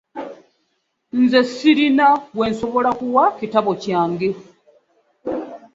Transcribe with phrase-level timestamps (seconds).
[1.19, 4.29] Nze sirina gwe nsobola kuwa kitabo kyange.